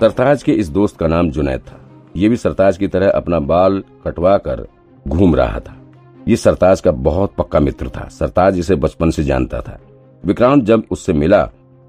[0.00, 1.78] सरताज के इस दोस्त का नाम जुनैद था।
[2.16, 4.64] ये भी सरताज की तरह अपना बाल कटवा कर
[5.06, 5.74] घूम रहा था।
[6.28, 9.78] ये सरताज का बहुत पक्का मित्र था। सरताज इसे बचपन से जानता था।
[10.24, 11.42] विक्रांत जब उससे मिला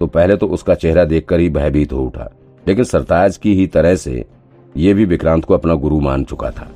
[0.00, 2.30] तो पहले तो उसका चेहरा देखकर ही भयभीत हो उठा।
[2.66, 4.24] लेकिन सरताज की ही तरह से
[4.74, 6.68] ये भी विक्रांत को अपना गुरु मान चुका था।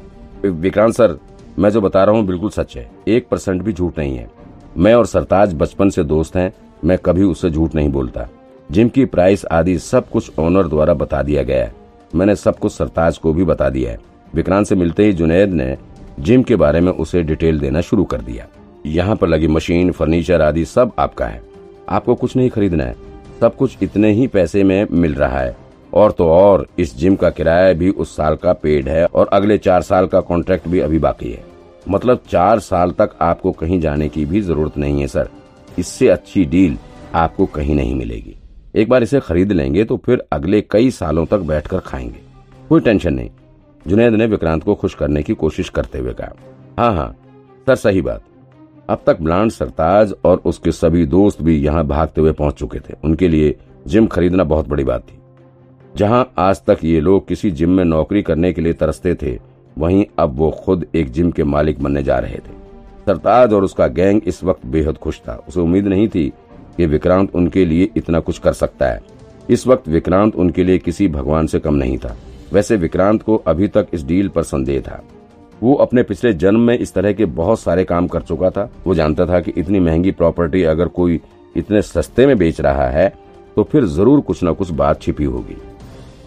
[0.45, 1.19] विक्रांत सर,
[1.59, 4.31] मैं जो बता रहा हूँ बिल्कुल सच है। एक परसेंट भी झूठ नहीं है।
[4.77, 6.53] मैं और सरताज बचपन से दोस्त हैं।
[6.85, 8.29] मैं कभी उससे झूठ नहीं बोलता।
[8.73, 11.75] जिम की प्राइस आदि सब कुछ ओनर द्वारा बता दिया गया है।
[12.15, 13.99] मैंने सब कुछ सरताज को भी बता दिया है।
[14.35, 15.79] विक्रांत से मिलते ही जुनेद ने
[16.21, 18.47] जिम के बारे में उसे डिटेल देना शुरू कर दिया।
[18.87, 21.43] यहाँ पर लगी मशीन, फर्नीचर आदि सब आपका है।
[21.89, 22.97] आपको कुछ नहीं खरीदना है।
[23.41, 25.57] सब कुछ इतने ही पैसे में मिल रहा है।
[25.95, 29.59] और तो और, इस जिम का किराया भी उस साल का पेड है और अगले
[29.59, 31.45] चार साल का कॉन्ट्रैक्ट भी अभी बाकी है।
[31.89, 35.29] मतलब चार साल तक आपको कहीं जाने की भी ज़रूरत नहीं है, सर।
[35.79, 36.79] इससे अच्छी डील
[37.15, 38.37] आपको कहीं नहीं मिलेगी।
[38.75, 42.21] एक बार इसे खरीद लेंगे तो फिर अगले कई सालों तक बैठकर खाएँगे।
[42.69, 43.31] कोई टेंशन नहीं।
[43.87, 46.33] जुनेद ने विक्रांत को खुश करने की कोशिश करते हुए कहा
[46.79, 47.11] हाँ हाँ
[47.67, 48.23] सर, सही बात।
[48.89, 52.95] अब तक ब्लांड सरताज और उसके सभी दोस्त भी यहाँ भागते हुए पहुँच चुके थे।
[53.05, 53.55] उनके लिए
[53.87, 55.19] जिम खरीदना बहुत बड़ी बात थी।
[55.97, 59.39] जहाँ आज तक ये लोग किसी जिम में नौकरी करने के लिए तरसते थे,
[59.77, 62.61] वहीं अब वो खुद एक जिम के मालिक बनने जा रहे थे।
[63.07, 66.33] सरताज और उसका गैंग इस वक्त बेहद खुश था। उसे उम्मीद नहीं थी
[66.77, 69.01] कि विक्रांत उनके लिए इतना कुछ कर सकता है।
[69.51, 72.17] इस वक्त विक्रांत उनके लिए किसी भगवान से कम नहीं था।
[72.53, 75.03] वैसे विक्रांत को अभी तक इस डील पर संदेह था।
[75.63, 78.95] वो अपने पिछले जन्म में इस तरह के बहुत सारे काम कर चुका था। वो
[78.95, 81.21] जानता था कि इतनी महँगी प्रॉपर्टी अगर कोई
[81.57, 83.13] इतने सस्ते में बेच रहा है
[83.57, 85.57] तो फिर ज़रूर कुछ न कुछ बात छिपी होगी।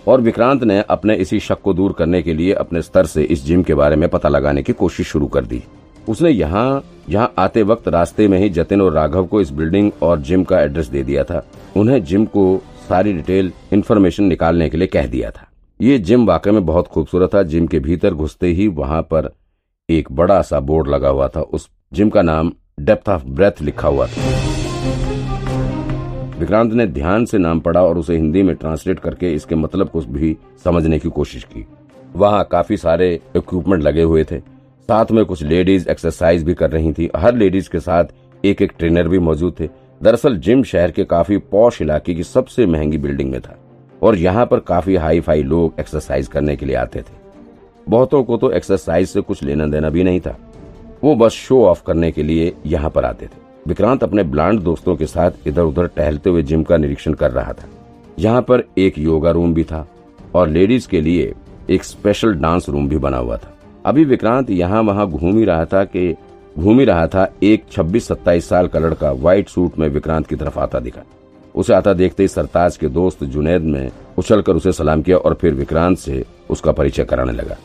[0.07, 3.43] और विक्रांत ने अपने इसी शक को दूर करने के लिए अपने स्तर से इस
[3.45, 5.61] जिम के बारे में पता लगाने की कोशिश शुरू कर दी।
[6.08, 10.20] उसने यहाँ यहाँ आते वक्त रास्ते में ही जतिन और राघव को इस बिल्डिंग और
[10.20, 11.45] जिम का एड्रेस दे दिया था।
[11.78, 15.47] उन्हें जिम को सारी डिटेल, इन्फॉर्मेशन निकालने के लिए कह दिया था।
[15.79, 19.29] ये जिम वाकई में बहुत खूबसूरत था। जिम के भीतर घुसते ही वहाँ पर
[19.90, 23.88] एक बड़ा सा बोर्ड लगा हुआ था। उस जिम का नाम डेप्थ ऑफ़ ब्रेथ लिखा
[23.88, 24.34] हुआ था।
[26.40, 30.02] विक्रांत ने ध्यान से नाम पढ़ा और उसे हिंदी में ट्रांसलेट करके इसके मतलब को
[30.02, 31.66] भी समझने की कोशिश की।
[32.16, 34.54] वहाँ काफ़ी सारे इक्विपमेंट लगे हुए थे।
[34.90, 38.06] साथ में कुछ लेडीज़ एक्सरसाइज भी कर रही थी। हर लेडीज़ के साथ
[38.44, 39.68] एक एक ट्रेनर भी मौजूद थे।
[40.01, 43.57] दरअसल जिम शहर के काफ़ी पौश इलाके की सबसे महँगी बिल्डिंग में था
[44.01, 47.13] और यहाँ पर काफ़ी हाई फाई लोग एक्सरसाइज करने के लिए आते थे।
[47.88, 50.38] बहुतों को तो एक्सरसाइज से कुछ लेना देना भी नहीं था।
[51.03, 54.96] वो बस शो ऑफ़ करने के लिए यहाँ पर आते थे। विक्रांत अपने ब्लांड दोस्तों
[54.96, 57.67] के साथ इधर उधर टहलते हुए जिम का निरीक्षण कर रहा था।
[58.19, 59.85] यहाँ पर एक योगा रूम भी था
[60.35, 61.34] और लेडीज़ के लिए
[61.69, 63.52] एक स्पेशल डांस रूम भी बना हुआ था।
[63.85, 66.16] अभी विक्रांत यहाँ वहाँ घूम ही रहा था कि,
[66.59, 70.59] घूम ही रहा था एक 26-27 साल का लड़का व्हाइट सूट में विक्रांत की तरफ़
[70.59, 71.01] आता दिखा।
[71.56, 75.53] उसे आता देखते ही सरताज के दोस्त जुनेद ने उछलकर उसे सलाम किया और फिर
[75.53, 77.56] विक्रांत से उसका परिचय कराने लगा।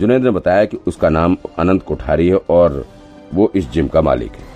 [0.00, 2.86] जुनेद ने बताया कि उसका नाम अनंत कोठारी है और
[3.34, 4.46] वो इस जिम का मालिक है।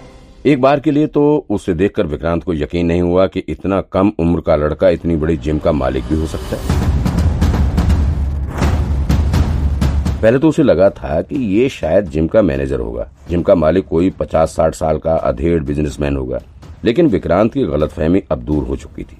[0.46, 4.12] एक बार के लिए तो उसे देखकर विक्रांत को यकीन नहीं हुआ कि इतना कम
[4.18, 6.81] उम्र का लड़का इतनी बड़ी जिम का मालिक भी हो सकता है।
[10.22, 13.86] पहले तो उसे लगा था कि ये शायद जिम का मैनेजर होगा, जिम का मालिक
[13.88, 16.38] कोई पचास साठ साल का अधेड़ बिजनेसमैन होगा।
[16.84, 19.16] लेकिन विक्रांत की गलतफहमी अब दूर हो चुकी थी।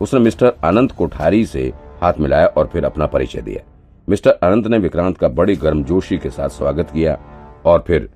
[0.00, 3.62] उसने मिस्टर अनंत कोठारी से हाथ मिलाया और फिर अपना परिचय दिया।
[4.08, 7.18] मिस्टर अनंत ने विक्रांत का बड़ी गर्मजोशी के साथ स्वागत किया
[7.64, 8.08] और फिर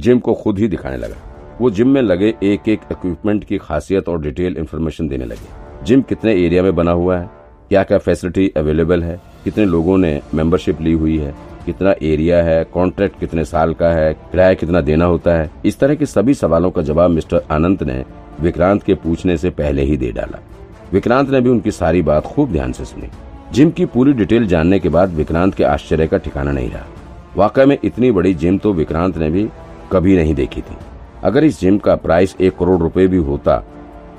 [0.00, 4.08] जिम को खुद ही दिखाने लगा। वो जिम में लगे एक एक इक्विपमेंट की खासियत
[4.08, 7.30] और डिटेल इन्फॉर्मेशन देने लगे। जिम कितने एरिया में बना हुआ है?
[7.68, 9.20] क्या क्या फैसिलिटी अवेलेबल है?
[9.44, 11.47] कितने लोगों ने मेंबरशिप ली हुई है?
[11.68, 15.94] कितना एरिया है, कॉन्ट्रैक्ट कितने साल का है, किराया कितना देना होता है, इस तरह
[15.94, 18.04] के सभी सवालों का जवाब मिस्टर अनंत ने
[18.40, 20.38] विक्रांत के पूछने से पहले ही दे डाला।
[20.92, 23.08] विक्रांत ने भी उनकी सारी बात खूब ध्यान से सुनी।
[23.52, 26.86] जिम की पूरी डिटेल जानने के बाद विक्रांत के आश्चर्य का ठिकाना नहीं रहा।
[27.36, 29.48] वाकई में इतनी बड़ी जिम तो विक्रांत ने भी
[29.92, 30.76] कभी नहीं देखी थी।
[31.22, 33.64] अगर इस जिम का प्राइस एक करोड़ रुपए भी होता,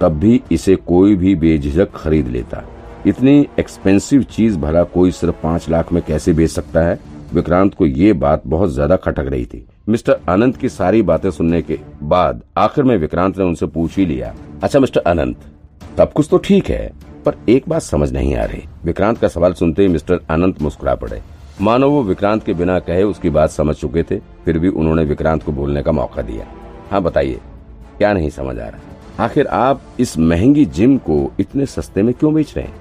[0.02, 2.64] तब भी इसे कोई भी बेझिझक खरीद लेता।
[3.08, 7.00] इतनी एक्सपेंसिव चीज़ भला कोई सिर्फ़ पाँच लाख में कैसे बेच सकता है?
[7.34, 11.62] विक्रांत को ये बात बहुत ज़्यादा खटक रही थी। मिस्टर अनंत की सारी बातें सुनने
[11.62, 14.34] के बाद आखिर में विक्रांत ने उनसे पूछ ही लिया
[14.64, 15.38] अच्छा मिस्टर अनंत
[15.98, 16.92] सब कुछ तो ठीक है,
[17.26, 20.96] पर एक बात समझ नहीं आ रही। विक्रांत का सवाल सुनते ही मिस्टर अनंत मुस्कुरा
[20.96, 21.22] पड़े।
[21.62, 25.44] मानो वो विक्रांत के बिना कहे उसकी बात समझ चुके थे, फिर भी उन्होंने विक्रांत
[25.44, 26.46] को बोलने का मौका दिया।
[26.92, 27.40] हाँ बताइए,
[27.98, 29.24] क्या नहीं समझ आ रहा?
[29.24, 32.74] आखिर आप इस महँगी जिम को इतने सस्ते में क्यों बेच रहे हैं?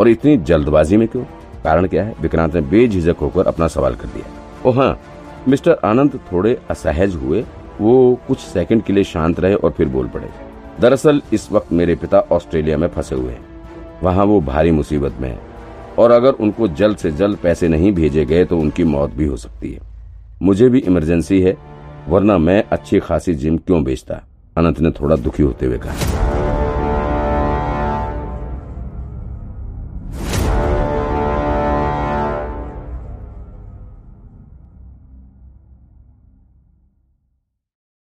[0.00, 1.24] और इतनी जल्दबाजी में क्यों?
[1.64, 2.14] कारण क्या है?
[2.20, 4.26] विक्रांत ने बेझिझक होकर अपना सवाल कर दिया।
[4.68, 5.00] ओ हाँ
[5.48, 7.44] मिस्टर आनंद थोड़े असहज हुए।
[7.80, 10.28] वो कुछ सेकंड के लिए शांत रहे और फिर बोल पड़े।
[10.80, 13.44] दरअसल, इस वक्त मेरे पिता ऑस्ट्रेलिया में फंसे हुए हैं।
[14.02, 15.40] वहाँ वो भारी मुसीबत में है।
[15.98, 19.36] और अगर उनको जल्द से जल्द पैसे नहीं भेजे गए तो उनकी मौत भी हो
[19.36, 19.80] सकती है।
[20.42, 21.56] मुझे भी इमरजेंसी है,
[22.08, 24.20] वरना मैं अच्छी खासी जिम क्यों बेचता?
[24.56, 26.11] अनंत ने थोड़ा दुखी होते हुए कहा।